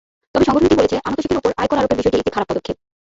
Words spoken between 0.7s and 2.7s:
বলছে, আনুতোষিকের ওপর আয়কর আরোপের বিষয়টি একটি খারাপ